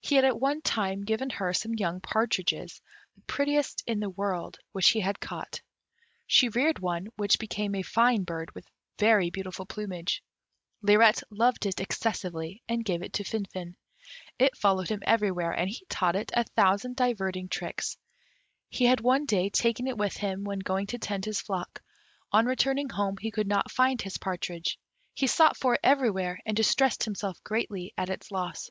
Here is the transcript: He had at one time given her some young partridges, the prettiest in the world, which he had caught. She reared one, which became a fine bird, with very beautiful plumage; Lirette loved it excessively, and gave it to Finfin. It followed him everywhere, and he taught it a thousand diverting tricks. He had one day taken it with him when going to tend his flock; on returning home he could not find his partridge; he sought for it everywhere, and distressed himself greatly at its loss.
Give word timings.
He 0.00 0.16
had 0.16 0.24
at 0.24 0.40
one 0.40 0.60
time 0.60 1.02
given 1.04 1.30
her 1.30 1.52
some 1.54 1.72
young 1.74 2.00
partridges, 2.00 2.82
the 3.14 3.20
prettiest 3.28 3.80
in 3.86 4.00
the 4.00 4.10
world, 4.10 4.58
which 4.72 4.90
he 4.90 4.98
had 4.98 5.20
caught. 5.20 5.60
She 6.26 6.48
reared 6.48 6.80
one, 6.80 7.06
which 7.16 7.38
became 7.38 7.76
a 7.76 7.82
fine 7.84 8.24
bird, 8.24 8.52
with 8.56 8.66
very 8.98 9.30
beautiful 9.30 9.64
plumage; 9.64 10.20
Lirette 10.82 11.22
loved 11.30 11.64
it 11.64 11.78
excessively, 11.80 12.60
and 12.68 12.84
gave 12.84 13.04
it 13.04 13.12
to 13.12 13.22
Finfin. 13.22 13.76
It 14.36 14.56
followed 14.56 14.88
him 14.88 14.98
everywhere, 15.06 15.52
and 15.52 15.70
he 15.70 15.84
taught 15.88 16.16
it 16.16 16.32
a 16.34 16.42
thousand 16.42 16.96
diverting 16.96 17.48
tricks. 17.48 17.96
He 18.68 18.86
had 18.86 19.00
one 19.00 19.26
day 19.26 19.48
taken 19.48 19.86
it 19.86 19.96
with 19.96 20.16
him 20.16 20.42
when 20.42 20.58
going 20.58 20.88
to 20.88 20.98
tend 20.98 21.24
his 21.24 21.40
flock; 21.40 21.80
on 22.32 22.46
returning 22.46 22.88
home 22.88 23.16
he 23.18 23.30
could 23.30 23.46
not 23.46 23.70
find 23.70 24.02
his 24.02 24.18
partridge; 24.18 24.80
he 25.14 25.28
sought 25.28 25.56
for 25.56 25.74
it 25.74 25.80
everywhere, 25.84 26.40
and 26.44 26.56
distressed 26.56 27.04
himself 27.04 27.40
greatly 27.44 27.94
at 27.96 28.10
its 28.10 28.32
loss. 28.32 28.68